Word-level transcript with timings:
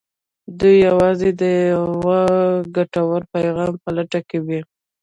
دوی 0.59 0.75
يوازې 0.89 1.29
د 1.41 1.43
يوه 1.71 2.21
ګټور 2.75 3.21
پيغام 3.33 3.73
په 3.83 3.89
لټه 3.97 4.19
کې 4.29 4.37
وي. 4.45 4.61